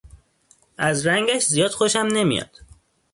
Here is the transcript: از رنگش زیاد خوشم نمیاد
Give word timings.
از 0.77 1.07
رنگش 1.07 1.43
زیاد 1.45 1.71
خوشم 1.71 2.07
نمیاد 2.11 2.61